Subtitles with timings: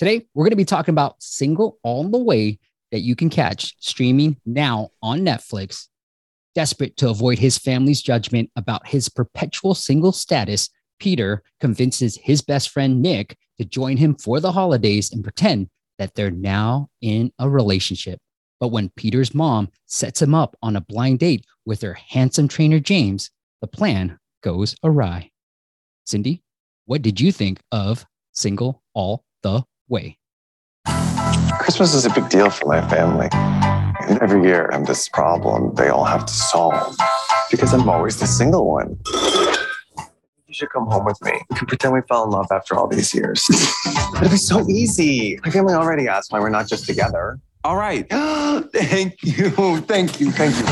[0.00, 2.58] Today, we're going to be talking about Single All the Way
[2.90, 5.88] that you can catch streaming now on Netflix.
[6.54, 12.70] Desperate to avoid his family's judgment about his perpetual single status, Peter convinces his best
[12.70, 15.68] friend Nick to join him for the holidays and pretend
[15.98, 18.20] that they're now in a relationship.
[18.58, 22.80] But when Peter's mom sets him up on a blind date with her handsome trainer
[22.80, 23.30] James,
[23.60, 25.30] the plan goes awry.
[26.06, 26.42] Cindy,
[26.86, 30.16] what did you think of Single All the Way?
[31.58, 33.28] Christmas is a big deal for my family.
[34.08, 36.96] And every year I have this problem they all have to solve
[37.50, 38.98] because I'm always the single one.
[40.46, 41.32] You should come home with me.
[41.50, 43.44] We can pretend we fell in love after all these years.
[44.16, 45.40] It'd be so easy.
[45.44, 47.40] My family already asked why we're not just together.
[47.64, 48.08] All right.
[48.72, 49.80] thank you.
[49.80, 50.30] Thank you.
[50.30, 50.64] Thank you.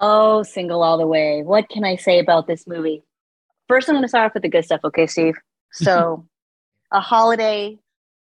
[0.00, 1.42] Oh, single all the way.
[1.42, 3.04] What can I say about this movie?
[3.68, 5.36] First, I'm going to start off with the good stuff, okay, Steve?
[5.72, 6.26] So,
[6.92, 7.78] a holiday.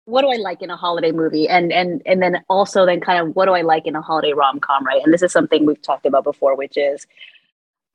[0.07, 1.49] What do I like in a holiday movie?
[1.49, 4.35] And and and then also then kind of what do I like in a holiday
[4.35, 5.03] rom com, right?
[5.03, 7.07] And this is something we've talked about before, which is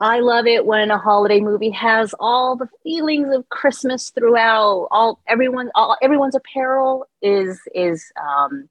[0.02, 4.88] I love it when a holiday movie has all the feelings of Christmas throughout.
[4.92, 8.70] All everyone, all everyone's apparel is is um,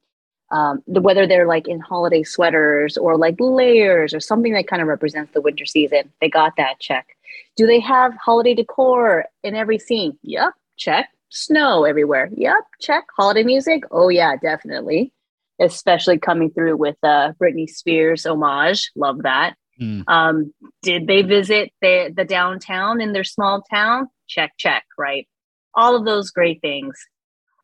[0.50, 4.80] um, the, whether they're like in holiday sweaters or like layers or something that kind
[4.80, 6.10] of represents the winter season.
[6.22, 7.17] They got that check.
[7.56, 10.18] Do they have holiday decor in every scene?
[10.22, 11.08] Yep, check.
[11.30, 12.30] Snow everywhere.
[12.34, 13.04] Yep, check.
[13.16, 13.84] Holiday music?
[13.90, 15.12] Oh yeah, definitely.
[15.60, 18.90] Especially coming through with uh, Britney Spears homage.
[18.94, 19.54] Love that.
[19.80, 20.04] Mm.
[20.08, 24.08] Um, did they visit the, the downtown in their small town?
[24.28, 25.28] Check, check, right?
[25.74, 26.96] All of those great things.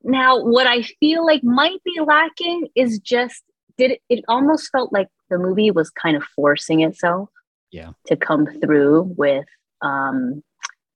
[0.03, 3.43] Now, what I feel like might be lacking is just
[3.77, 7.31] did it, it almost felt like the movie was kind of forcing itself
[7.75, 9.45] yeah to come through with
[9.83, 10.43] um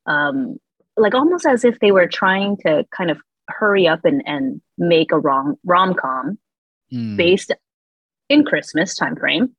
[0.07, 0.57] um
[0.97, 5.11] like almost as if they were trying to kind of hurry up and and make
[5.13, 6.39] a rom rom-com
[6.93, 7.17] mm.
[7.17, 7.53] based
[8.29, 9.55] in christmas time frame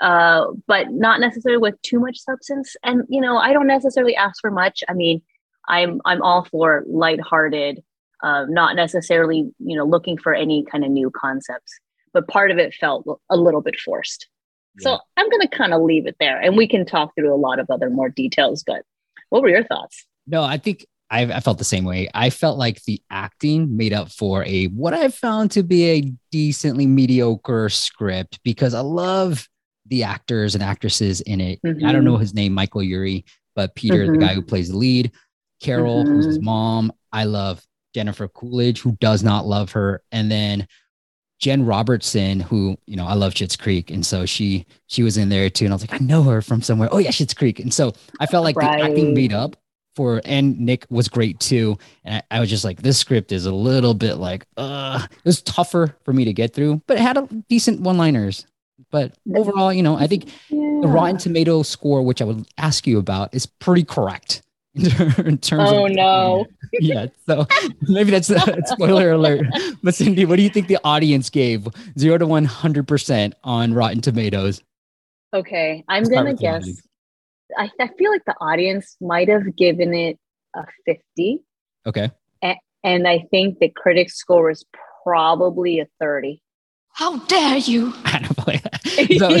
[0.00, 2.76] uh, but not necessarily with too much substance.
[2.84, 4.84] And you know, I don't necessarily ask for much.
[4.88, 5.22] I mean,
[5.68, 7.82] I'm I'm all for lighthearted,
[8.22, 11.72] uh, not necessarily you know looking for any kind of new concepts.
[12.12, 14.28] But part of it felt a little bit forced.
[14.80, 14.84] Yeah.
[14.84, 17.36] So I'm going to kind of leave it there, and we can talk through a
[17.36, 18.62] lot of other more details.
[18.66, 18.82] But
[19.30, 20.06] what were your thoughts?
[20.26, 22.08] No, I think I, I, felt the same way.
[22.14, 26.12] I felt like the acting made up for a what I found to be a
[26.30, 29.48] decently mediocre script because I love
[29.86, 31.60] the actors and actresses in it.
[31.64, 31.86] Mm-hmm.
[31.86, 33.24] I don't know his name, Michael Urie,
[33.56, 34.12] but Peter, mm-hmm.
[34.12, 35.12] the guy who plays the lead,
[35.62, 36.14] Carol, mm-hmm.
[36.14, 36.44] who's his mm-hmm.
[36.44, 36.92] mom.
[37.10, 37.62] I love
[37.94, 40.68] Jennifer Coolidge, who does not love her, and then
[41.38, 45.28] Jen Robertson, who you know I love Schitt's Creek, and so she she was in
[45.28, 46.88] there too, and I was like, I know her from somewhere.
[46.90, 48.78] Oh yeah, Schitt's Creek, and so I felt like right.
[48.78, 49.56] the acting made up
[49.94, 53.46] for, and Nick was great too, and I, I, was just like, this script is
[53.46, 57.00] a little bit like, uh, it was tougher for me to get through, but it
[57.00, 58.46] had a decent one liners.
[58.92, 60.78] But overall, you know, I think yeah.
[60.82, 64.42] the Rotten Tomato score, which I would ask you about, is pretty correct
[64.74, 65.92] in terms oh, of.
[65.92, 66.46] no.
[66.80, 67.06] yeah.
[67.26, 67.46] So
[67.82, 69.46] maybe that's a spoiler alert.
[69.82, 71.66] But Cindy, what do you think the audience gave
[71.98, 74.62] zero to 100% on Rotten Tomatoes?
[75.34, 75.84] Okay.
[75.88, 76.68] I'm going to guess.
[77.56, 80.18] I, I feel like the audience might have given it
[80.54, 81.40] a 50.
[81.86, 82.10] Okay.
[82.42, 84.64] And, and I think the critic score is
[85.02, 86.42] probably a 30.
[86.92, 87.94] How dare you?
[88.04, 88.78] I don't play that.
[89.18, 89.38] So,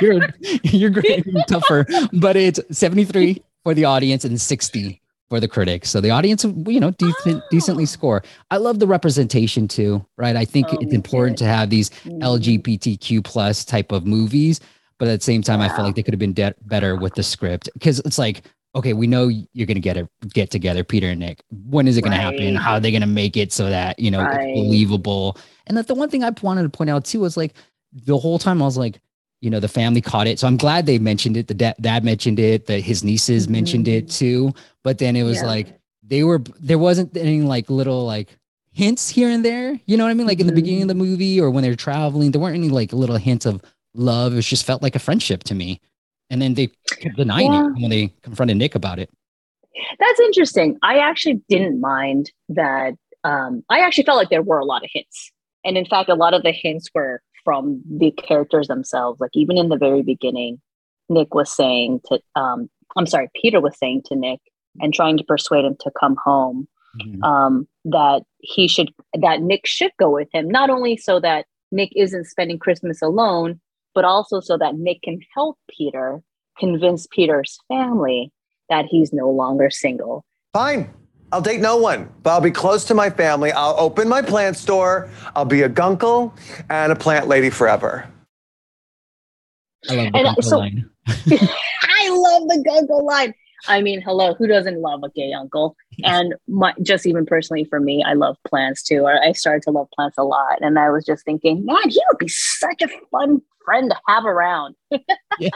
[0.00, 0.30] you're
[0.62, 5.90] you're great tougher, but it's 73 for the audience and 60 for the critics.
[5.90, 7.46] So the audience, you know, decent, oh.
[7.50, 8.22] decently score.
[8.50, 10.36] I love the representation too, right?
[10.36, 12.22] I think oh, it's important to have these mm-hmm.
[12.22, 14.60] LGBTQ plus type of movies,
[14.98, 15.66] but at the same time, wow.
[15.66, 18.42] I feel like they could have been de- better with the script because it's like
[18.74, 21.42] okay, we know you're going to get it, get together, Peter and Nick.
[21.50, 22.10] When is it right.
[22.10, 22.56] to happen?
[22.56, 24.48] How are they going to make it so that, you know, right.
[24.48, 25.38] it's believable?
[25.66, 27.54] And that the one thing I wanted to point out too was like
[27.92, 29.00] the whole time I was like,
[29.44, 30.38] you know, the family caught it.
[30.38, 31.48] So I'm glad they mentioned it.
[31.48, 33.52] The dad, dad mentioned it, that his nieces mm-hmm.
[33.52, 34.54] mentioned it too.
[34.82, 35.46] But then it was yeah.
[35.46, 38.36] like, they were, there wasn't any like little like
[38.72, 39.78] hints here and there.
[39.86, 40.26] You know what I mean?
[40.26, 41.02] Like in the beginning of the mm-hmm.
[41.02, 43.62] movie or when they're traveling, there weren't any like little hints of
[43.94, 44.34] love.
[44.34, 45.80] It just felt like a friendship to me
[46.30, 46.68] and then they
[46.98, 47.66] kept denying yeah.
[47.66, 49.10] it when they confronted Nick about it.
[49.98, 50.78] That's interesting.
[50.82, 52.94] I actually didn't mind that.
[53.24, 55.32] Um, I actually felt like there were a lot of hints,
[55.64, 59.20] and in fact, a lot of the hints were from the characters themselves.
[59.20, 60.60] Like even in the very beginning,
[61.08, 64.40] Nick was saying to, um, I'm sorry, Peter was saying to Nick
[64.80, 66.68] and trying to persuade him to come home.
[67.00, 67.24] Mm-hmm.
[67.24, 71.90] Um, that he should, that Nick should go with him, not only so that Nick
[71.96, 73.60] isn't spending Christmas alone,
[73.96, 76.22] but also so that Nick can help Peter
[76.56, 78.30] convince Peter's family
[78.68, 80.24] that he's no longer single.
[80.52, 80.88] Fine.
[81.32, 83.50] I'll date no one, but I'll be close to my family.
[83.52, 85.10] I'll open my plant store.
[85.34, 86.32] I'll be a gunkle
[86.70, 88.08] and a plant lady forever.
[89.88, 90.90] I love the And, Gunkle so- line.
[91.06, 93.34] I love the Gunkle line.
[93.66, 95.74] I mean, hello, who doesn't love a gay uncle?
[96.04, 99.00] And my, just even personally for me, I love plants too.
[99.04, 101.98] Or I started to love plants a lot, and I was just thinking, man, he
[102.10, 104.74] would be such a fun friend to have around.
[105.40, 105.48] Yeah.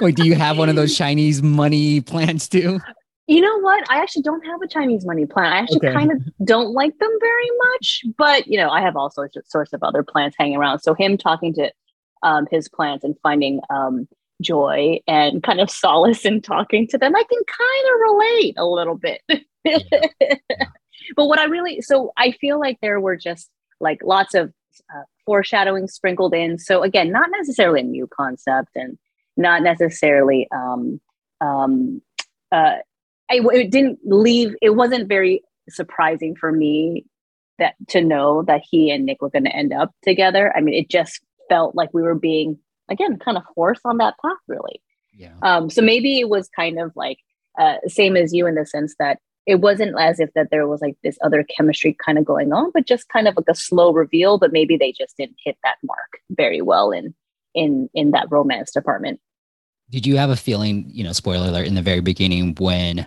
[0.00, 2.80] Wait, do you have one of those Chinese money plants too?
[3.28, 3.88] You know what?
[3.90, 5.54] I actually don't have a Chinese money plant.
[5.54, 5.92] I actually Okay.
[5.92, 9.44] kind of don't like them very much, but you know, I have all sorts of
[9.46, 10.78] sorts of other plants hanging around.
[10.80, 11.70] So him talking to
[12.22, 14.08] um, his plants and finding um,
[14.40, 18.64] joy and kind of solace in talking to them, I can kind of relate a
[18.66, 19.20] little bit.
[21.16, 24.54] but what I really, so I feel like there were just like lots of
[24.94, 26.58] uh, foreshadowing sprinkled in.
[26.58, 28.98] So again, not necessarily a new concept and
[29.36, 30.98] not necessarily um,
[31.42, 32.00] um,
[32.50, 32.76] uh,
[33.30, 37.04] I, it didn't leave it wasn't very surprising for me
[37.58, 40.52] that to know that he and nick were going to end up together.
[40.56, 42.58] I mean it just felt like we were being
[42.88, 44.80] again kind of forced on that path really.
[45.12, 45.34] Yeah.
[45.42, 47.18] um so maybe it was kind of like
[47.58, 50.82] uh same as you in the sense that it wasn't as if that there was
[50.82, 53.92] like this other chemistry kind of going on but just kind of like a slow
[53.92, 57.14] reveal but maybe they just didn't hit that mark very well in
[57.54, 59.20] in in that romance department
[59.90, 63.06] Did you have a feeling, you know, spoiler alert, in the very beginning when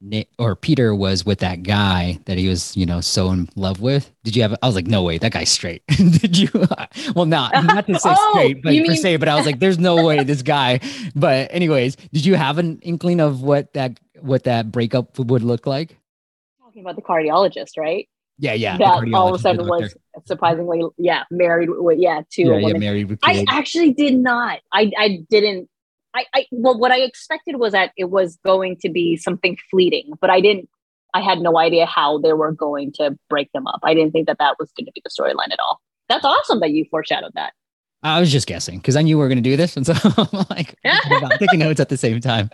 [0.00, 3.80] Nick or Peter was with that guy that he was, you know, so in love
[3.80, 4.12] with?
[4.24, 4.54] Did you have?
[4.62, 5.82] I was like, no way, that guy's straight.
[5.96, 6.48] Did you?
[7.14, 9.16] Well, not not to say Oh, straight, but per mean- se.
[9.16, 10.80] But I was like, there's no way this guy.
[11.14, 15.66] But anyways, did you have an inkling of what that what that breakup would look
[15.66, 15.96] like?
[16.60, 18.08] talking about the cardiologist right
[18.38, 18.76] Yeah, yeah.
[18.76, 19.94] the that all of a sudden was
[20.26, 24.60] surprisingly, yeah, married with, yeah, to yeah, a yeah, married with I actually did not.
[24.72, 25.68] I, I didn't.
[26.16, 30.12] I, I, well, what I expected was that it was going to be something fleeting,
[30.20, 30.68] but I didn't.
[31.14, 33.80] I had no idea how they were going to break them up.
[33.82, 35.80] I didn't think that that was going to be the storyline at all.
[36.08, 37.52] That's awesome that you foreshadowed that.
[38.02, 39.94] I was just guessing because I knew we were going to do this, and so
[40.04, 42.50] I'm like taking notes- taking at the same time.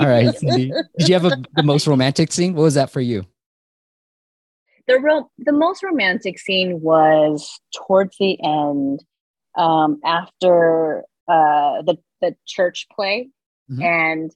[0.00, 2.54] All right, Cindy, did you have a, the most romantic scene?
[2.54, 3.26] What was that for you?
[4.90, 9.04] the ro- the most romantic scene was towards the end
[9.56, 13.28] um after uh the the church play.
[13.70, 13.84] Mhm.
[13.84, 14.30] and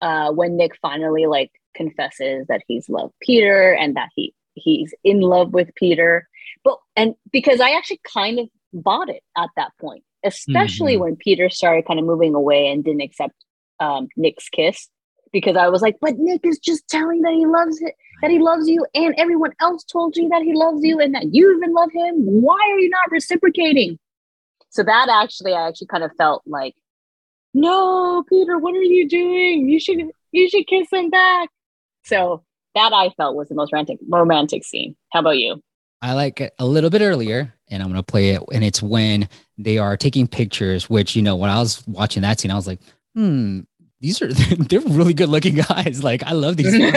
[0.00, 5.20] uh when nick finally like confesses that he's loved peter and that he he's in
[5.20, 6.28] love with peter.
[6.64, 11.00] But and because i actually kind of bought it at that point especially Mhm.
[11.00, 13.34] when peter started kind of moving away and didn't accept
[13.80, 14.88] um nick's kiss.
[15.32, 18.38] Because i was like but nick is just telling that he loves it that he
[18.38, 21.72] loves you and everyone else told you that he loves you and that you even
[21.72, 22.14] love him.
[22.46, 23.98] Why are you not reciprocating?
[24.70, 26.74] So that actually i actually kind of felt like
[27.54, 30.02] no peter what are you doing you should
[30.32, 31.48] you should kiss him back
[32.04, 32.42] so
[32.74, 35.62] that i felt was the most romantic romantic scene how about you
[36.00, 38.42] I like it a little bit earlier, and I'm going to play it.
[38.52, 42.38] And it's when they are taking pictures, which, you know, when I was watching that
[42.38, 42.80] scene, I was like,
[43.14, 43.60] hmm,
[44.00, 46.02] these are, they're really good looking guys.
[46.08, 46.92] Like, I love these.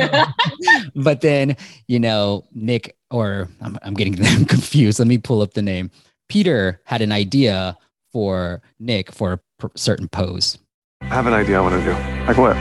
[0.96, 1.58] but then,
[1.88, 5.00] you know, Nick, or I'm, I'm getting them confused.
[5.00, 5.90] Let me pull up the name.
[6.30, 7.78] Peter had an idea
[8.12, 10.58] for Nick for a per- certain pose.
[11.02, 11.92] I have an idea I want to do.
[12.26, 12.56] Like what?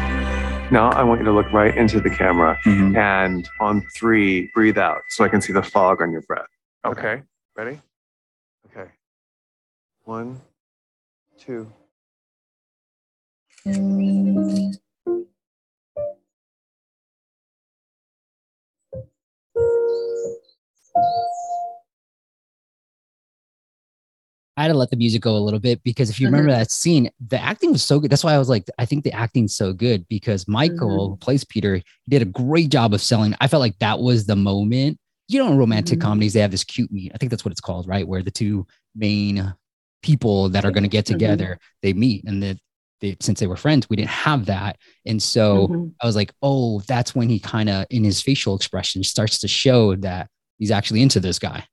[0.72, 2.96] Now I want you to look right into the camera mm-hmm.
[2.96, 6.46] and on three, breathe out so I can see the fog on your breath.
[6.84, 7.22] Okay.
[7.56, 7.78] Ready?
[8.70, 8.90] Okay.
[10.04, 10.40] One,
[11.38, 11.70] two.
[24.60, 26.70] I had to let the music go a little bit because if you remember that
[26.70, 28.10] scene, the acting was so good.
[28.10, 31.44] That's why I was like, I think the acting's so good because Michael who plays
[31.44, 33.34] Peter, he did a great job of selling.
[33.40, 34.98] I felt like that was the moment.
[35.28, 36.02] You know, in romantic Mhm.
[36.02, 37.10] comedies, they have this cute meet.
[37.14, 38.06] I think that's what it's called, right?
[38.06, 39.54] Where the two main
[40.02, 41.08] people that are going to get Mhm.
[41.08, 42.24] together, they meet.
[42.26, 42.58] And that
[43.00, 44.76] they, since they were friends, we didn't have that.
[45.06, 45.92] And so Mhm.
[46.02, 49.48] I was like, oh, that's when he kind of, in his facial expression, starts to
[49.48, 51.64] show that he's actually into this guy.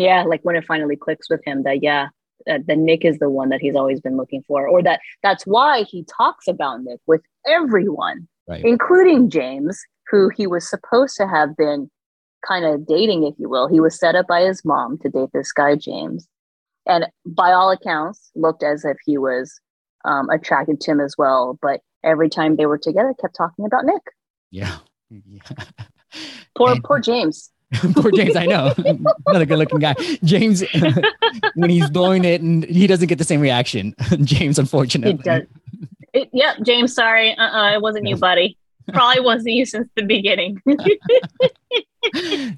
[0.00, 2.08] Yeah like when it finally clicks with him that yeah
[2.46, 5.44] that, that nick is the one that he's always been looking for or that that's
[5.44, 8.64] why he talks about nick with everyone Right.
[8.64, 9.80] including james
[10.10, 11.88] who he was supposed to have been
[12.46, 15.28] kind of dating if you will he was set up by his mom to date
[15.34, 16.26] this guy james
[16.86, 19.60] and by all accounts looked as if he was
[20.06, 23.84] um, attracted to him as well but every time they were together kept talking about
[23.84, 24.02] nick
[24.50, 24.78] Yeah.
[25.10, 25.40] yeah.
[26.56, 27.50] poor And- poor james
[27.94, 28.74] Poor James, I know.
[29.26, 29.94] Another good looking guy.
[30.24, 30.64] James,
[31.54, 33.94] when he's blowing it and he doesn't get the same reaction.
[34.22, 35.22] James, unfortunately.
[35.22, 35.42] does.
[36.12, 36.94] It, yep, James.
[36.94, 38.56] Sorry, uh, uh it wasn't you, buddy.
[38.92, 40.60] probably wasn't you since the beginning.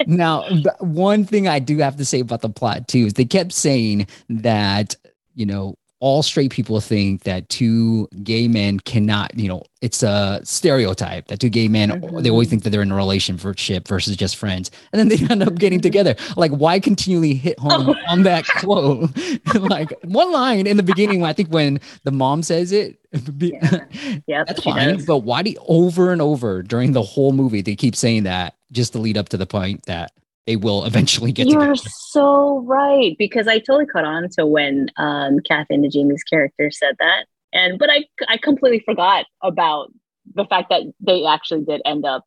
[0.06, 0.48] now,
[0.80, 4.06] one thing I do have to say about the plot too is they kept saying
[4.30, 4.96] that,
[5.34, 10.40] you know, all straight people think that two gay men cannot, you know, it's a
[10.42, 12.50] stereotype that two gay men, they always mm-hmm.
[12.50, 14.72] think that they're in a relationship versus just friends.
[14.92, 16.16] And then they end up getting together.
[16.36, 17.94] Like, why continually hit home Oh.
[18.08, 19.10] on that quote?
[19.54, 22.98] like, one line in the beginning, I think when the mom says it,
[23.38, 23.84] Yeah.
[24.26, 24.94] Yep, that's fine.
[24.96, 25.06] does.
[25.06, 28.56] But why do you, over and over during the whole movie they keep saying that
[28.72, 30.12] just to lead up to the point that
[30.46, 31.88] they will eventually get You're together?
[32.08, 37.26] so right because I totally caught on to when um, Kathy Najimy's character said that,
[37.52, 39.92] and but I I completely forgot about
[40.34, 42.24] the fact that they actually did end up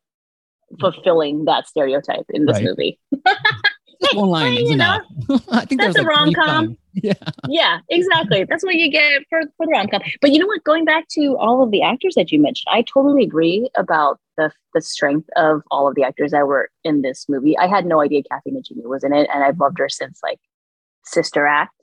[0.79, 2.63] fulfilling that stereotype in this Right.
[2.65, 2.99] movie.
[4.13, 4.99] One line is You know.
[5.51, 6.77] I think that's a like rom-com.
[6.97, 7.13] Yeah.
[7.49, 8.45] yeah, exactly.
[8.45, 10.01] That's what you get for for the rom com.
[10.21, 10.63] But you know what?
[10.63, 14.51] Going back to all of the actors that you mentioned, I totally agree about the
[14.73, 17.57] the strength of all of the actors that were in this movie.
[17.57, 20.39] I had no idea Kathy Najimy was in it, and I've loved her since like
[21.05, 21.73] Sister Act.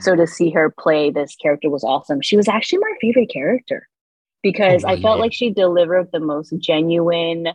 [0.00, 2.20] So to see her play this character was awesome.
[2.20, 3.88] She was actually my favorite character
[4.42, 5.02] because I really?
[5.02, 7.48] felt like she delivered the most genuine,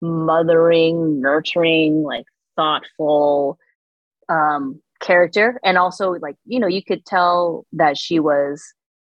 [0.00, 2.26] mothering, nurturing, like
[2.56, 3.58] thoughtful
[4.28, 8.62] um character and also like you know you could tell that she was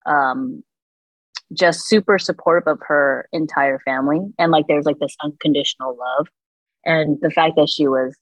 [0.07, 0.63] um
[1.53, 4.21] just super supportive of her entire family.
[4.39, 6.29] And like there's like this unconditional love.
[6.85, 8.17] And the fact that she was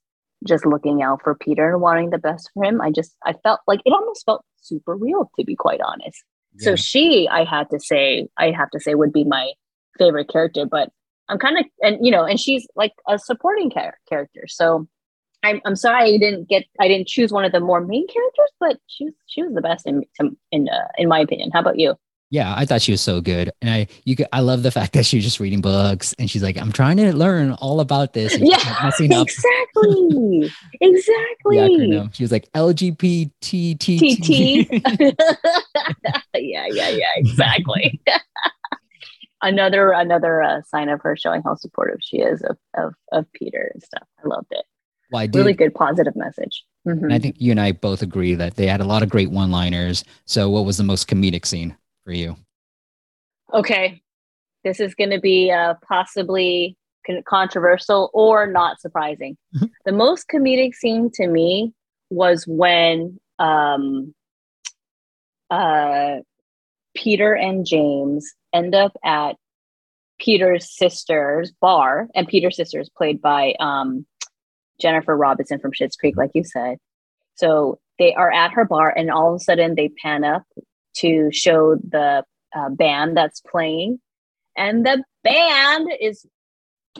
[0.47, 3.59] just looking out for peter and wanting the best for him i just i felt
[3.67, 6.23] like it almost felt super real to be quite honest.
[6.59, 9.53] So she i had to say i have to say would be my
[9.99, 10.65] favorite character.
[10.67, 10.91] But
[11.29, 14.45] i'm kind of and you know and she's like a supporting char- character.
[14.47, 14.87] So
[15.45, 18.51] I'm, I'm sorry I didn't get I didn't choose one of the more main characters,
[18.59, 20.05] but she was she was the best in
[20.51, 21.51] in uh, in my opinion.
[21.53, 21.95] How about you?
[22.31, 24.93] Yeah, I thought she was so good, and I you could, I love the fact
[24.95, 28.13] that she was just reading books, and she's like, "I'm trying to learn all about
[28.13, 30.51] this." And Yeah, messing up exactly, the
[30.83, 31.57] exactly.
[31.57, 32.15] acronym.
[32.15, 33.89] She was like LGBTT.
[36.35, 38.01] Yeah, yeah, yeah, exactly.
[39.43, 43.71] another another uh, sign of her showing how supportive she is of of, of Peter
[43.75, 44.07] and stuff.
[44.23, 44.65] I loved it.
[45.11, 45.39] Well, I did.
[45.39, 46.65] Really good positive message.
[46.87, 47.05] Mhm.
[47.05, 49.31] and I think you and I both agree that they had a lot of great
[49.31, 50.05] one-liners.
[50.27, 51.77] So, what was the most comedic scene
[52.09, 52.37] for you?
[53.53, 54.01] okay,
[54.65, 56.75] this is going to be uh, possibly
[57.27, 59.37] controversial or not surprising.
[59.85, 61.75] the most comedic scene to me
[62.09, 64.15] was when um,
[65.51, 66.17] uh,
[66.95, 69.37] Peter and James end up at
[70.19, 74.07] Peter's sister's bar, and Peter's sister is played by um,
[74.81, 76.79] Jennifer Robinson from Schitt's Creek, like you said.
[77.35, 80.45] So they are at her bar, and all of a sudden they pan up
[81.01, 82.25] to show the
[82.57, 84.01] uh, band that's playing,
[84.57, 86.27] and the band is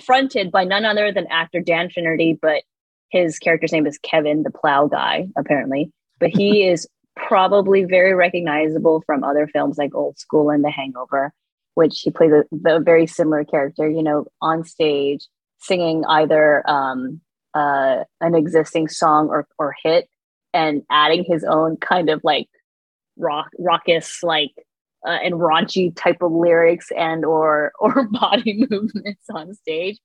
[0.03, 2.63] fronted by none other than actor Dan Finnerty, but
[3.11, 5.91] his character's name is Kevin, the plow guy, apparently.
[6.19, 6.87] But he is
[7.17, 11.33] probably very recognizable from other films like Old School and The Hangover,
[11.75, 15.27] which he plays a, a very similar character, you know, on stage
[15.61, 17.21] singing either um,
[17.55, 20.09] uh, an existing song or, or hit
[20.55, 22.49] and adding his own kind of like
[23.19, 24.53] rock raucous like
[25.07, 29.99] uh, and raunchy type of lyrics and or or body movements on stage.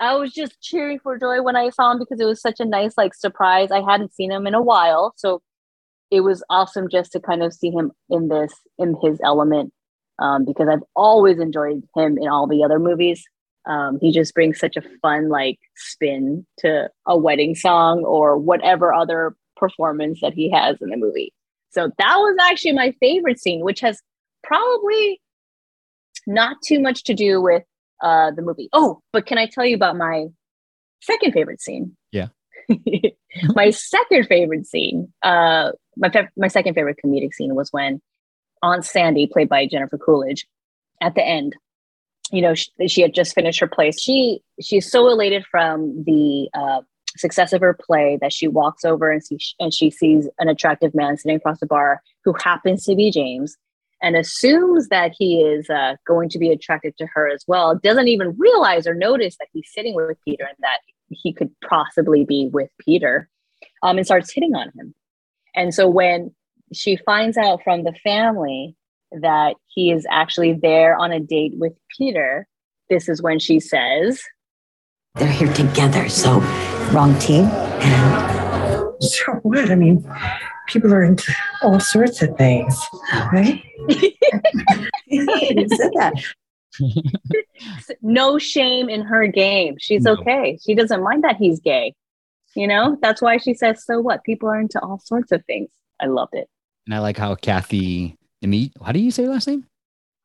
[0.00, 2.64] I was just cheering for joy when i saw him because it was such a
[2.64, 3.70] nice like surprise.
[3.70, 5.42] I hadn't seen him in a while so
[6.10, 9.72] it was awesome just to kind of see him in this in his element
[10.18, 13.24] um, because i've always enjoyed him in all the other movies.
[13.66, 18.94] Um, he just brings such a fun like spin to a wedding song or whatever
[18.94, 21.34] other performance that he has in the movie
[21.70, 24.00] so that was actually my favorite scene which has
[24.42, 25.20] probably
[26.26, 27.64] not too much to do with
[28.02, 28.68] uh, the movie.
[28.72, 30.26] Oh, but can I tell you about my
[31.02, 31.96] second favorite scene?
[32.12, 32.28] Yeah.
[33.54, 38.00] my second favorite scene, uh, my fa- my second favorite comedic scene was when
[38.62, 40.46] Aunt Sandy, played by Jennifer Coolidge,
[41.00, 41.56] at the end,
[42.30, 43.90] you know, she, she had just finished her play.
[43.92, 46.82] She she's so elated from the uh,
[47.16, 50.94] success of her play that she walks over and see and she sees an attractive
[50.94, 53.56] man sitting across the bar who happens to be James
[54.02, 57.74] and assumes that he is uh, going to be attracted to her as well.
[57.76, 60.78] Doesn't even realize or notice that he's sitting with Peter and that
[61.10, 63.28] he could possibly be with Peter,
[63.82, 64.94] um, and starts hitting on him.
[65.54, 66.34] And so when
[66.72, 68.76] she finds out from the family
[69.10, 72.46] that he is actually there on a date with Peter,
[72.90, 74.22] this is when she says,
[75.14, 76.40] They're here together, so
[76.92, 77.44] wrong team.
[77.46, 79.70] And So what?
[79.70, 80.04] I mean,
[80.68, 82.76] people are into all sorts of things,
[83.32, 83.62] right?
[85.06, 86.12] you said that.
[88.02, 89.76] no shame in her game.
[89.78, 90.12] She's No.
[90.12, 90.58] okay.
[90.64, 91.94] She doesn't mind that he's gay.
[92.54, 95.68] You know, that's why she says, "So what?" People are into all sorts of things.
[96.00, 96.48] I loved it.
[96.86, 99.64] And I like how Kathy, Nami- how do you say her last name?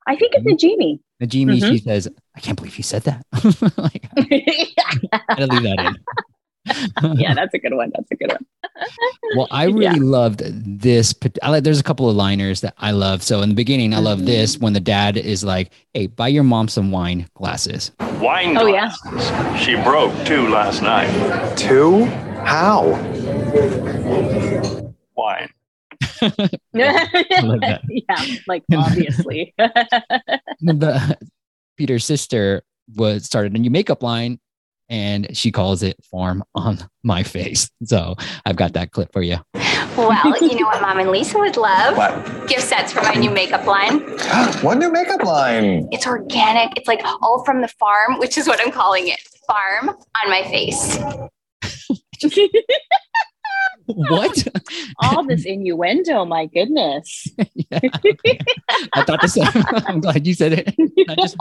[0.06, 1.00] I think it's a genie.
[1.22, 1.68] Najimy, Mhm.
[1.70, 3.24] she says, I can't believe you said that.
[3.78, 5.96] like, I gotta leave that in.
[7.14, 7.92] yeah, that's a good one.
[7.94, 8.44] That's a good one.
[9.36, 9.94] Well, I really Yeah.
[9.98, 10.42] loved
[10.80, 11.14] this.
[11.42, 11.64] I like.
[11.64, 13.22] There's a couple of liners that I love.
[13.22, 14.26] So in the beginning, I love Mm-hmm.
[14.26, 18.66] this when the dad is like, "Hey, buy your mom some wine glasses." Wine Oh,
[18.66, 18.92] yeah.
[19.58, 21.56] She broke two last night.
[21.56, 22.04] Two?
[22.44, 22.82] How?
[25.16, 25.48] Wine.
[26.72, 27.80] yeah, that.
[28.46, 29.54] like obviously.
[29.58, 31.16] And the
[31.76, 32.62] Peter's sister
[32.96, 34.38] was started a new makeup line,
[34.88, 38.14] and she calls it farm on My Face." So
[38.44, 39.38] I've got that clip for you.
[39.96, 40.10] Well,
[40.40, 41.96] you know what Mom and Lisa would love?
[41.96, 42.48] What?
[42.48, 44.00] Gift sets for my new makeup line.
[44.62, 45.88] what new makeup line?
[45.92, 46.76] It's organic.
[46.76, 49.20] It's like all from the farm, which is what I'm calling it.
[49.46, 50.98] Farm on my face.
[53.86, 54.46] What?
[55.02, 57.28] all this innuendo, my goodness.
[57.54, 57.80] Yeah.
[58.94, 59.46] I thought the same.
[59.86, 60.74] I'm glad you said it.
[61.18, 61.36] Just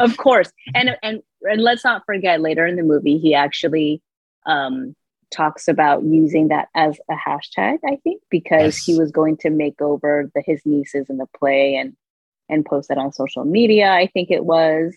[0.00, 0.50] of course.
[0.74, 4.02] And and and let's not forget later in the movie he actually
[4.46, 4.94] um
[5.34, 9.80] talks about using that as a hashtag, I think, because he was going to make
[9.80, 11.96] over the his nieces in the play and
[12.48, 14.94] and post that on social media, I think it was.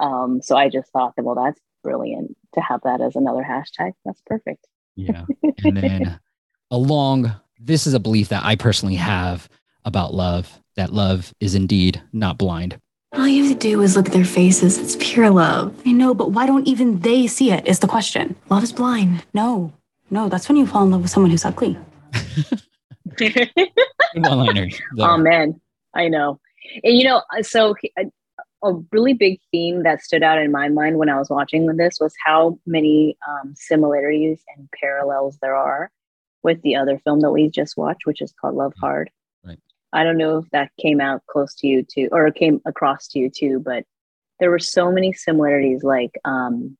[0.00, 3.92] Um, so I just thought that well that's brilliant to have that as another hashtag.
[4.04, 4.66] That's perfect.
[4.96, 5.24] Yeah.
[5.64, 6.20] And then
[6.70, 9.48] along, this is a belief that I personally have
[9.84, 12.80] about love that love is indeed not blind.
[13.12, 14.78] All you have to do is look at their faces.
[14.78, 15.74] It's pure love.
[15.84, 17.66] I know, but why don't even they see it?
[17.66, 18.36] Is the question.
[18.48, 19.24] Love is blind.
[19.34, 19.72] No,
[20.10, 21.76] no, that's when you fall in love with someone who's ugly.
[23.16, 23.50] Good
[24.14, 24.80] one-liners.
[24.94, 25.08] there.
[25.08, 25.60] Amen.
[25.94, 26.40] I know.
[26.84, 28.04] And you know, uh, so a,
[28.62, 31.98] a really big theme that stood out in my mind when I was watching this
[32.00, 35.90] was how many um, similarities and parallels there are
[36.44, 39.10] with the other film that we just watched, which is called Love Hard.
[39.92, 43.18] I don't know if that came out close to you too, or came across to
[43.18, 43.84] you too, but
[44.38, 45.82] there were so many similarities.
[45.82, 46.76] Like, um,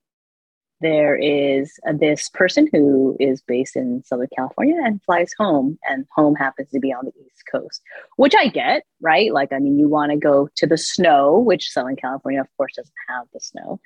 [0.80, 6.06] there is uh, this person who is based in Southern California and flies home, and
[6.14, 7.82] home happens to be on the East Coast,
[8.16, 9.32] which I get, right?
[9.32, 12.76] Like, I mean, you want to go to the snow, which Southern California, of course,
[12.76, 13.78] doesn't have the snow.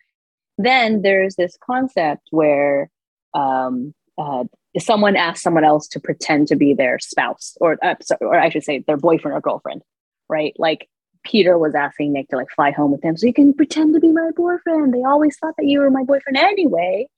[0.56, 2.90] Then there's this concept where
[3.34, 4.44] um, uh,
[4.78, 8.64] someone asks someone else to pretend to be their spouse, or uh, or I should
[8.64, 9.82] say, their boyfriend or girlfriend,
[10.28, 10.54] right?
[10.58, 10.88] Like
[11.24, 14.00] Peter was asking Nick to like fly home with him so you can pretend to
[14.00, 14.92] be my boyfriend.
[14.92, 17.08] They always thought that you were my boyfriend anyway.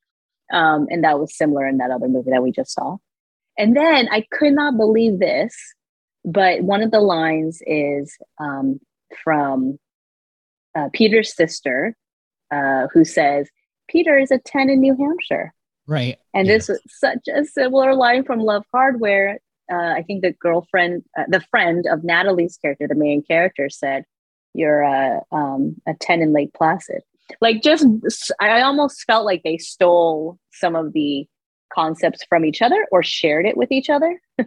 [0.52, 2.98] Um, and that was similar in that other movie that we just saw.
[3.58, 5.56] And then I could not believe this,
[6.24, 8.80] but one of the lines is um,
[9.24, 9.78] from
[10.76, 11.96] uh, Peter's sister,
[12.52, 13.48] uh, who says,
[13.88, 15.52] Peter is a 10 in New Hampshire.
[15.86, 16.18] Right.
[16.34, 19.38] And this was such a similar line from Love Hardware.
[19.72, 24.04] uh, I think the girlfriend, uh, the friend of Natalie's character, the main character, said,
[24.54, 27.02] "You're a um, a ten in Lake Placid."
[27.40, 27.84] Like, just
[28.40, 31.26] I almost felt like they stole some of the
[31.72, 34.46] concepts from each other or shared it with each other, I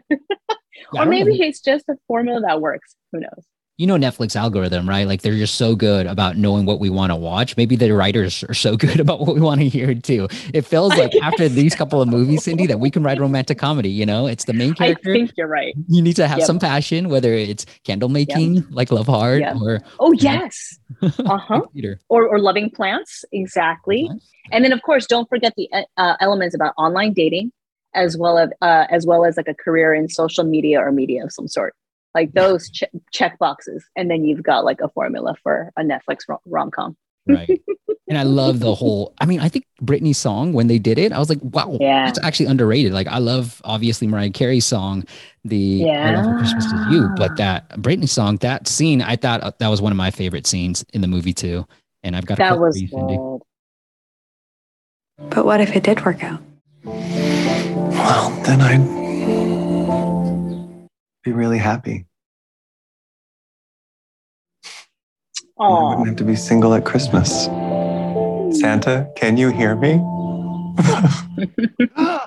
[0.93, 1.45] or maybe know.
[1.45, 2.95] it's just a formula that works.
[3.11, 3.45] Who knows?
[3.79, 5.07] You know Netflix algorithm, right?
[5.07, 7.55] Like they're just so good about knowing what we want to watch.
[7.55, 10.27] Maybe the writers are so good about what we want to hear too.
[10.53, 13.89] It feels like after these couple of movies, Cindy, that we can write romantic comedy.
[13.89, 15.11] You know, it's the main character.
[15.11, 15.73] I think you're right.
[15.87, 16.47] You need to have Yep.
[16.47, 19.55] some passion, whether it's candle making, like Love Hard, Yep.
[19.61, 21.61] or Oh yes, uh huh.
[22.09, 24.09] Or, or loving plants exactly
[24.51, 27.51] and then of course don't forget the uh, elements about online dating
[27.93, 31.23] as well as uh, as well as like a career in social media or media
[31.23, 31.73] of some sort
[32.15, 36.19] like those che- check boxes and then you've got like a formula for a netflix
[36.27, 37.61] rom- rom-com Right.
[38.07, 39.13] and I love the whole.
[39.21, 42.05] I mean, I think Britney's song when they did it, I was like, wow, Yeah.
[42.05, 42.91] that's actually underrated.
[42.91, 45.03] Like, I love obviously Mariah Carey's song,
[45.43, 49.51] the I Love Christmas is You, but that Britney song, that scene, I thought uh,
[49.59, 51.67] that was one of my favorite scenes in the movie too.
[52.01, 53.17] And I've got that clip was for you, Cindy.
[53.17, 53.41] good.
[55.29, 56.41] But what if it did work out?
[56.85, 58.98] Well, then I'd
[61.29, 62.05] be really happy.
[65.59, 67.45] I wouldn't have to be single at Christmas.
[68.59, 70.01] Santa, can you hear me?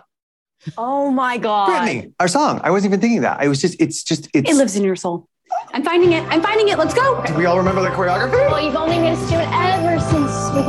[0.78, 1.70] Oh my God.
[1.70, 2.60] Britney, our song.
[2.62, 3.40] I wasn't even thinking that.
[3.40, 4.48] I was just, it's just, it's.
[4.48, 5.26] It lives in your soul.
[5.74, 6.22] I'm finding it.
[6.28, 6.78] I'm finding it.
[6.78, 7.20] Let's go.
[7.26, 8.48] Do we all remember the choreography?
[8.48, 10.62] Well, you've only missed it ever since we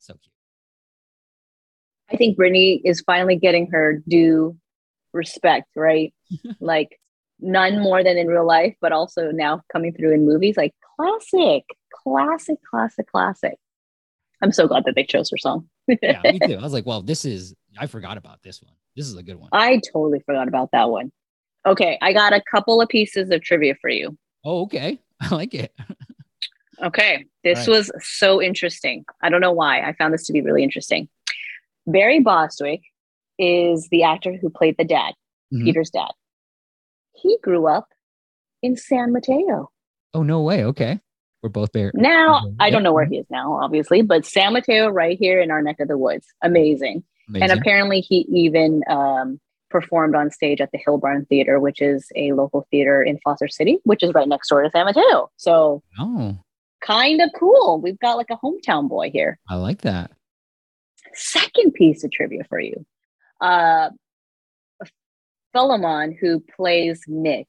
[0.00, 0.32] So cute.
[2.10, 4.56] i think britney is finally getting her due
[5.12, 6.12] respect right
[6.60, 6.98] like
[7.40, 10.56] none more than in real life, but also now coming through in movies.
[10.56, 11.64] Like classic,
[12.04, 13.54] classic, classic, classic.
[14.42, 15.68] I'm so glad that they chose her song.
[16.02, 16.56] yeah, me too.
[16.58, 17.54] I was like, well, this is.
[17.78, 18.74] I forgot about this one.
[18.96, 19.48] This is a good one.
[19.52, 21.12] I totally forgot about that one.
[21.66, 24.16] Okay, I got a couple of pieces of trivia for you.
[24.44, 24.98] Oh, okay.
[25.20, 25.72] I like it.
[26.82, 27.68] Okay, this Right.
[27.68, 29.04] was so interesting.
[29.22, 29.82] I don't know why.
[29.82, 31.08] I found this to be really interesting.
[31.86, 32.80] Barry Bostwick
[33.40, 35.14] is the actor who played the dad,
[35.52, 35.64] Mhm.
[35.64, 36.10] Peter's dad.
[37.14, 37.88] He grew up
[38.62, 39.70] in San Mateo.
[40.14, 40.64] Oh no way.
[40.64, 41.00] Okay,
[41.42, 41.90] we're both there.
[41.94, 42.56] Now, Mhm.
[42.60, 45.62] I don't know where he is now, obviously, but San Mateo right here in our
[45.62, 46.26] neck of the woods.
[46.42, 47.02] Amazing.
[47.34, 52.32] And apparently, he even um, performed on stage at the Hillbarn Theater, which is a
[52.32, 55.30] local theater in Foster City, which is right next door to San Mateo.
[55.36, 56.36] So, Oh,
[56.80, 57.80] kind of cool.
[57.80, 59.38] We've got like a hometown boy here.
[59.48, 60.10] I like that.
[61.14, 62.84] Second piece of trivia for you.
[63.40, 63.90] Uh,
[65.52, 67.48] Philemon, who plays Nick,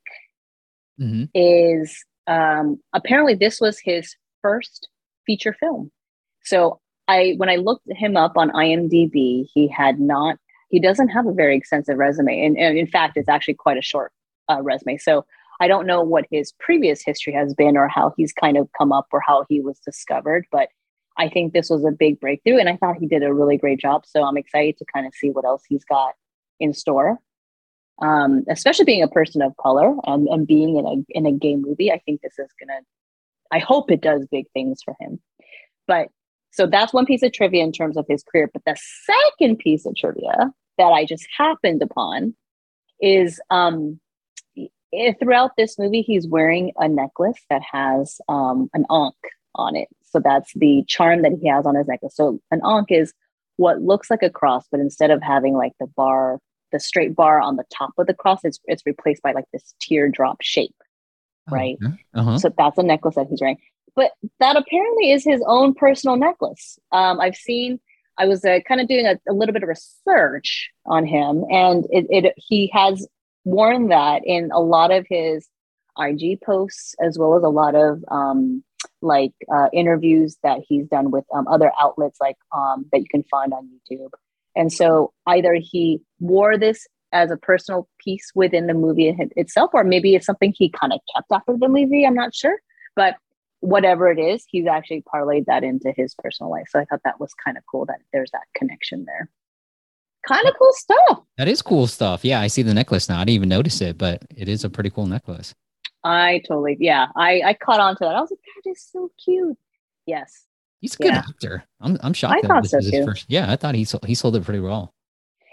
[0.98, 4.88] hmm is um, apparently this was his first
[5.26, 5.92] feature film.
[6.44, 10.38] So I, when I looked him up on IMDb, he had not.
[10.70, 13.82] He doesn't have a very extensive resume, and, and in fact, it's actually quite a
[13.82, 14.12] short
[14.50, 14.98] uh, resume.
[14.98, 15.26] So
[15.60, 18.92] I don't know what his previous history has been, or how he's kind of come
[18.92, 20.46] up, or how he was discovered.
[20.52, 20.70] But
[21.22, 23.80] I think this was a big breakthrough, and I thought he did a really great
[23.80, 24.06] job.
[24.08, 26.14] So I'm excited to kind of see what else he's got
[26.60, 27.20] in store.
[28.02, 31.56] Um, especially being a person of color and, and being in a in a gay
[31.56, 32.80] movie, I think this is gonna.
[33.52, 35.22] I hope it does big things for him.
[35.88, 36.08] But
[36.52, 38.50] so that's one piece of trivia in terms of his career.
[38.52, 42.34] But the second piece of trivia that I just happened upon
[43.00, 44.00] is um,
[45.20, 49.14] throughout this movie, he's wearing a necklace that has um, an ankh
[49.56, 49.88] on it.
[50.04, 52.16] So that's the charm that he has on his necklace.
[52.16, 53.14] So an ankh is
[53.58, 56.40] what looks like a cross, but instead of having like the bar,
[56.72, 59.74] the straight bar on the top of the cross, it's it's replaced by like this
[59.82, 60.76] teardrop shape,
[61.50, 61.78] right?
[62.14, 62.38] Uh huh.
[62.40, 63.58] So that's a necklace that he's wearing.
[63.96, 66.80] But that apparently is his own personal necklace.
[66.92, 67.80] Um, I've seen.
[68.18, 71.86] I was uh, kind of doing a, a little bit of research on him, and
[71.90, 73.08] it, it he has
[73.46, 75.48] worn that in a lot of his
[75.98, 78.64] IG posts, as well as a lot of um,
[79.02, 83.24] like uh, interviews that he's done with um, other outlets, like um, that you can
[83.24, 84.10] find on YouTube.
[84.56, 89.84] And so either he wore this as a personal piece within the movie itself, or
[89.84, 92.06] maybe it's something he kind of kept after the movie.
[92.06, 92.58] I'm not sure,
[92.96, 93.16] but
[93.60, 96.66] whatever it is, he's actually parlayed that into his personal life.
[96.70, 99.30] So I thought that was kind of cool that there's that connection there.
[100.28, 101.24] Kind of cool stuff.
[101.38, 102.24] That is cool stuff.
[102.24, 103.16] Yeah, I see the necklace now.
[103.16, 105.54] I didn't even notice it, but it is a pretty cool necklace.
[106.04, 108.16] I totally, yeah, I, I caught on to that.
[108.16, 109.58] I was like, is so cute.
[110.06, 110.46] Yes.
[110.80, 111.24] He's a good Yeah.
[111.30, 111.64] actor.
[111.80, 113.06] I'm I'm shocked I that thought this so too.
[113.06, 113.26] first.
[113.30, 114.94] Yeah, I thought he sold, he sold it pretty well.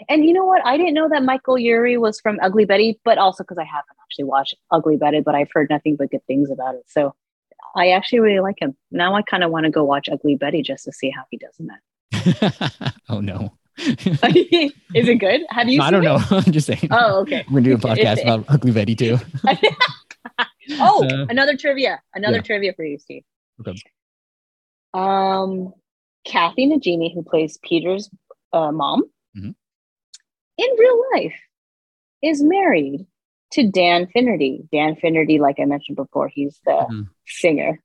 [0.09, 0.64] And you know what?
[0.64, 3.97] I didn't know that Michael Urie was from Ugly Betty, but also because I haven't
[4.05, 6.85] actually watched Ugly Betty, but I've heard nothing but good things about it.
[6.87, 7.14] So
[7.77, 8.77] I actually really like him.
[8.92, 11.37] Now I kind of want to go watch Ugly Betty just to see how he
[11.37, 12.94] does in that.
[13.09, 13.53] oh no.
[13.79, 14.73] Is
[15.09, 15.42] it good?
[15.51, 15.81] Have you?
[15.83, 16.38] I don't seen know.
[16.47, 16.88] I'm just saying.
[16.90, 17.44] Oh, okay.
[17.51, 19.18] We're gonna do a podcast about Ugly Betty too.
[20.72, 22.00] Oh, Uh, another trivia.
[22.14, 22.42] Another yeah.
[22.42, 23.22] trivia for you, Steve.
[23.61, 23.74] Okay.
[24.94, 25.72] Um,
[26.24, 28.11] Kathy Najimy, who plays Peter's
[28.52, 29.02] uh, mom,
[29.37, 29.54] Mhm.
[30.59, 31.35] in real life,
[32.22, 33.07] is married
[33.52, 34.66] to Dan Finnerty.
[34.72, 37.09] Dan Finnerty, like I mentioned before, he's the Mhm.
[37.26, 37.83] singer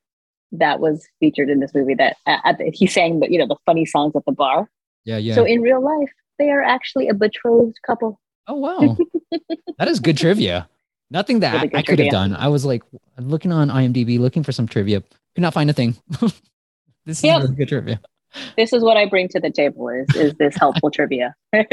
[0.54, 1.96] that was featured in this movie.
[1.96, 4.70] That at at the, he sang the you know the funny songs at the bar.
[5.06, 5.36] Yeah, yeah.
[5.36, 8.20] So in real life, they are actually a betrothed couple.
[8.48, 8.98] oh wow.
[9.78, 10.70] that is good trivia.
[11.14, 12.36] Nothing that Really I could have done.
[12.36, 12.82] I was like
[13.20, 15.00] looking on IMDb, looking for some trivia.
[15.02, 15.96] Could not find a thing.
[17.06, 17.42] this is Yep.
[17.44, 18.02] really good trivia.
[18.58, 19.88] This is what I bring to the table.
[19.90, 21.36] Is is this helpful trivia?
[21.54, 21.66] well,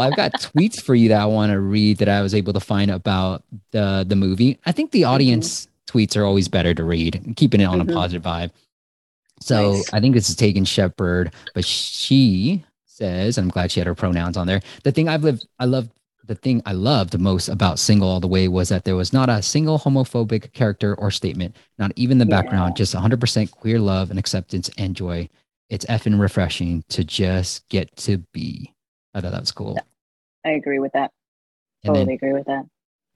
[0.00, 2.60] I've got tweets for you that I want to read that I was able to
[2.60, 4.58] find about the the movie.
[4.66, 5.10] I think the Mm-hmm.
[5.14, 7.90] audience tweets are always better to read, keeping it on Mhm.
[7.90, 8.50] a positive vibe.
[9.40, 9.94] So Nice.
[9.94, 13.94] I think this is Taken Shepherd, but she says, and I'm glad she had her
[13.94, 14.60] pronouns on there.
[14.82, 15.88] The thing I've lived, I love
[16.28, 19.28] the thing I loved most about Single All the Way was that there was not
[19.28, 22.84] a single homophobic character or statement, not even the background, Yeah.
[22.84, 25.28] just 100% queer love and acceptance and joy.
[25.70, 28.72] It's effing refreshing to just get to be.
[29.14, 29.78] I thought that was cool.
[30.46, 31.10] I agree with that.
[31.84, 32.66] And Totally agree with that.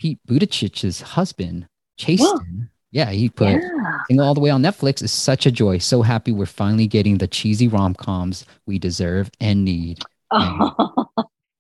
[0.01, 1.66] Pete Buttigieg's husband,
[1.98, 3.98] Chasten, yeah, he put Yeah.
[4.09, 5.79] Single All the Way on Netflix is such a joy.
[5.79, 10.01] So happy we're finally getting the cheesy rom coms we deserve and need.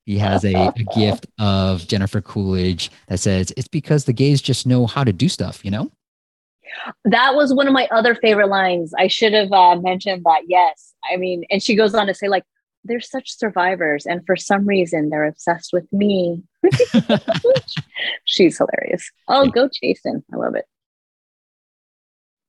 [0.04, 4.66] He has a, a gift of Jennifer Coolidge that says, It's because the gays just
[4.66, 5.90] know how to do stuff, you know?
[7.04, 8.92] that was one of my other favorite lines.
[8.98, 10.42] I should have uh, mentioned that.
[10.46, 10.94] Yes.
[11.10, 12.44] I mean, and she goes on to say, like,
[12.84, 14.06] they're such survivors.
[14.06, 16.42] And for some reason, they're obsessed with me.
[18.24, 19.10] She's hilarious.
[19.28, 20.24] Oh, go Jason.
[20.32, 20.64] I love it.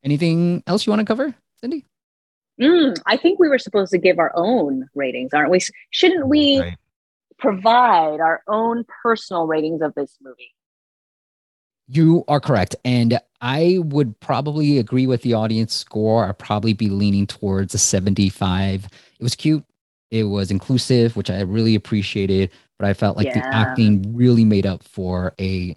[0.04, 1.86] Anything else you want to cover, Cindy?
[2.60, 5.60] Mm, I think we were supposed to give our own ratings, aren't we?
[5.92, 6.78] Shouldn't we Right.
[7.44, 10.56] Provide our own personal ratings of this movie?
[11.90, 12.76] You are correct.
[12.86, 16.26] And I would probably agree with the audience score.
[16.26, 18.86] I'd probably be leaning towards a 75.
[18.86, 19.66] It was cute.
[20.10, 22.52] It was inclusive, which I really appreciated.
[22.80, 25.76] But I felt like the acting really made up for a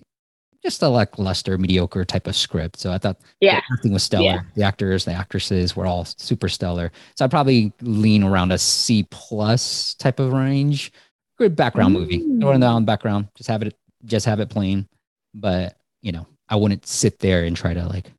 [0.63, 2.79] just a lackluster, mediocre type of script.
[2.81, 3.61] So I thought Yeah.
[3.69, 4.25] the acting was stellar.
[4.25, 4.41] Yeah.
[4.57, 6.91] The actors, the actresses were all super stellar.
[7.15, 10.93] So I'd probably lean around a C plus type of range.
[11.39, 12.19] Good background movie.
[12.41, 13.29] Throw it on the background.
[13.37, 14.89] Just have it just have it playing.
[15.35, 18.11] But you know, I wouldn't sit there and try to like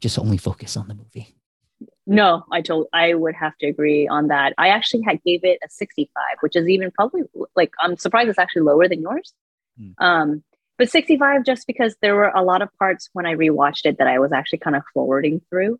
[0.00, 1.34] just only focus on the movie.
[2.06, 4.54] No, I told I would have to agree on that.
[4.58, 7.22] I actually had gave it a 65, which is even probably
[7.54, 9.32] like I'm surprised it's actually lower than yours.
[9.78, 9.90] Hmm.
[9.98, 10.44] Um,
[10.78, 14.06] but 65 just because there were a lot of parts when I rewatched it that
[14.06, 15.78] I was actually kind of forwarding through,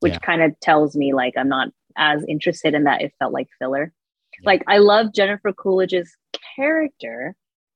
[0.00, 0.18] which Yeah.
[0.18, 3.00] kind of tells me like I'm not as interested in that.
[3.02, 3.92] It felt like filler.
[4.44, 6.16] Like I love Jennifer Coolidge's
[6.56, 7.34] character,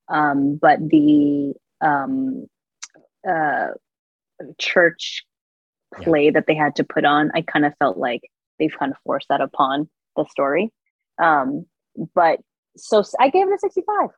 [0.08, 2.46] um, but the um,
[3.28, 3.68] uh,
[4.58, 5.24] church
[5.98, 6.04] Yeah.
[6.04, 8.22] play that they had to put on, I kind of felt like
[8.58, 10.72] they've kind of forced that upon the story.
[11.18, 11.66] Um,
[12.14, 12.40] but
[12.76, 14.08] so I gave it a 65.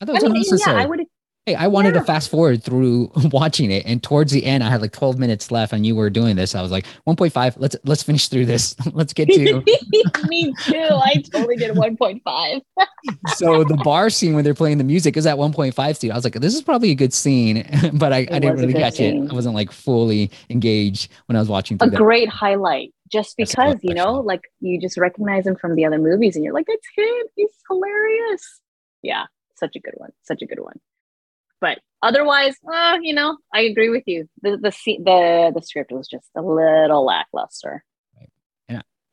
[0.00, 0.74] I thought I mean, yeah.
[0.74, 1.00] I would.
[1.46, 2.00] Hey, I wanted yeah.
[2.00, 5.50] to fast forward through watching it, and towards the end, I had like 12 minutes
[5.50, 6.54] left, and you were doing this.
[6.54, 7.54] I was like, 1.5.
[7.56, 8.76] Let's let's finish through this.
[8.92, 9.62] let's get to.
[10.28, 10.88] Me too.
[10.90, 12.62] I totally did 1.5.
[13.34, 16.10] so the bar scene when they're playing the music is at 1.5 speed.
[16.10, 19.00] I was like, this is probably a good scene, but I, I didn't really catch
[19.00, 19.14] it.
[19.14, 21.78] I wasn't like fully engaged when I was watching.
[21.80, 21.96] a that.
[21.96, 26.34] great highlight just because you know like you just recognize him from the other movies
[26.34, 28.60] and you're like it's him he's hilarious
[29.02, 29.26] yeah
[29.56, 30.80] such a good one such a good one
[31.62, 34.28] but otherwise uh, you know i agree with you.
[34.42, 34.70] The the
[35.02, 37.82] the the script was just a little lackluster.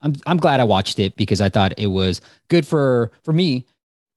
[0.01, 3.65] I'm I'm glad I watched it because I thought it was good for for me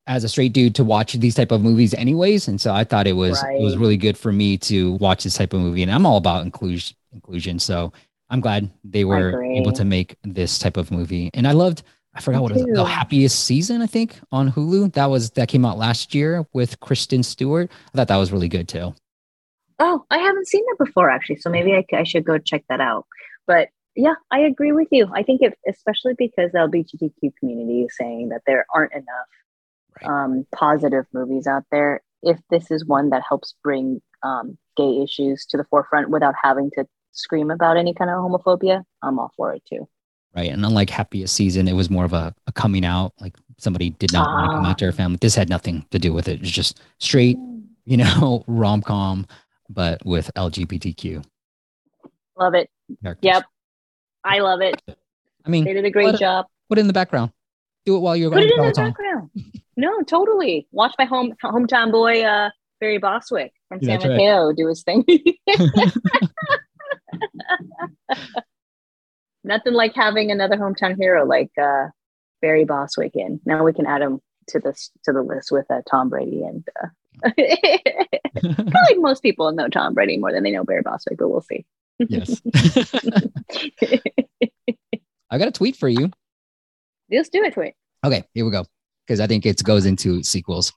[0.06, 2.48] as a straight dude to watch these type of movies anyways.
[2.48, 5.36] And so I thought it was it was really good for me to watch this
[5.36, 5.82] type of movie.
[5.82, 7.58] And I'm all about inclusion inclusion.
[7.58, 7.92] So
[8.30, 11.30] I'm glad they were able to make this type of movie.
[11.34, 11.82] And I loved
[12.14, 14.92] I forgot what it was the happiest season I think on Hulu.
[14.92, 17.70] That was that came out last year with Kristen Stewart.
[17.92, 18.94] I thought that was really good too.
[19.78, 22.80] Oh i haven't seen that before actually so maybe I, I should go check that
[22.80, 23.06] out.
[23.46, 25.08] But yeah i agree with you.
[25.14, 29.06] I think if especially because the lgbtq community is saying that there aren't enough
[30.00, 30.10] Right.
[30.24, 32.00] um, positive movies out there.
[32.22, 36.70] If this is one that helps bring um, gay issues to the forefront without having
[36.78, 39.86] to scream about any kind of homophobia i'm all for it too
[40.34, 40.50] right?
[40.50, 43.12] And unlike Happiest Season, it was more of a, a coming out.
[43.20, 44.70] Like somebody did not want to come Ah.
[44.70, 45.18] out to her family.
[45.20, 46.40] This had nothing to do with it.
[46.40, 47.36] It's just straight,
[47.84, 49.26] you know, rom com,
[49.68, 51.24] but with LGBTQ
[52.38, 52.70] love it
[53.02, 53.28] characters.
[53.30, 53.44] yep
[54.24, 54.80] i love it
[55.44, 57.30] I mean, they did a great What- job put it in the background.
[57.84, 58.84] Do it while you're put it in the Peloton.
[58.86, 59.30] background
[59.76, 62.48] no totally watch my home hometown boy uh
[62.80, 64.16] barry bostwick from Yeah, san that's right.
[64.16, 65.04] mateo do his thing
[69.44, 71.86] nothing like having another hometown hero like uh
[72.40, 75.80] barry bostwick in now we can add him to this to the list with uh,
[75.88, 76.88] tom brady and uh
[78.42, 81.64] like most people know tom brady more than they know barry bostwick but we'll see
[81.98, 82.40] yes.
[85.30, 86.10] I got a tweet for you.
[87.10, 87.74] let's do it tweet.
[88.04, 88.66] Okay, here we go.
[89.06, 90.74] Because I think it goes into sequels.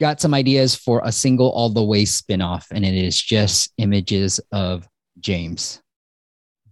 [0.00, 4.40] Got some ideas for a single all the way spin-off, and it is just images
[4.52, 5.81] of James.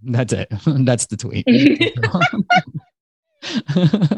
[0.02, 0.48] That's it.
[0.66, 1.44] That's the tweet.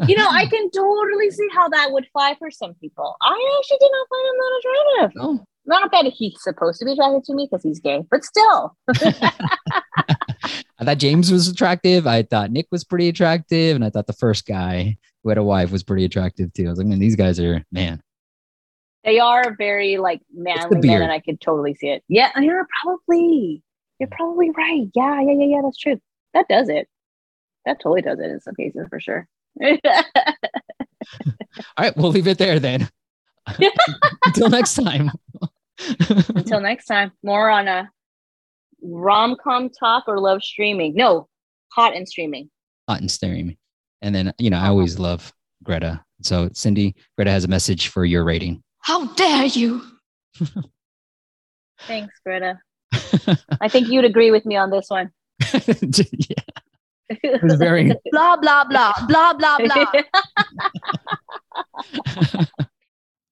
[0.09, 3.77] you know i can totally see how that would fly for some people i actually
[3.79, 7.33] did not find him that attractive oh, not that he's supposed to be attracted to
[7.33, 8.75] me because he's gay but still
[10.79, 12.05] I thought James was attractive.
[12.07, 15.43] I thought Nick was pretty attractive, and I thought the first guy who had a
[15.43, 16.65] wife was pretty attractive too.
[16.65, 18.01] I was like, man, these guys are man.
[19.05, 23.61] they are very like manly men and i could totally see it yeah you're probably
[23.99, 25.99] you're probably right yeah yeah yeah yeah that's true
[26.33, 26.87] that does it
[27.65, 29.27] that totally does it in some cases for sure
[31.77, 32.89] All right, we'll leave it there then.
[34.25, 35.11] Until next time.
[36.35, 37.89] until next time more on a
[38.83, 41.27] rom-com talk or love streaming no
[41.73, 42.49] hot and streaming
[42.87, 43.57] hot and streaming.
[44.01, 44.69] And then, you know, I uh-huh.
[44.69, 46.03] always love Greta.
[46.21, 48.61] So, Cindy, Greta has a message for your rating.
[48.81, 49.81] How dare you?
[51.87, 52.59] thanks greta
[53.61, 55.11] I think you'd agree with me on this one.
[55.51, 56.35] yeah.
[57.43, 59.85] Very blah blah blah blah blah blah.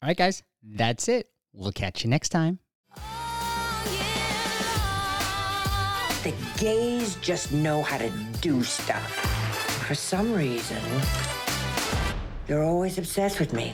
[0.04, 1.30] All right, guys, that's it.
[1.54, 2.60] We'll catch you next time.
[6.24, 8.10] The gays just know how to
[8.42, 9.12] do stuff.
[9.88, 10.82] For some reason,
[12.48, 13.74] they're always obsessed with me.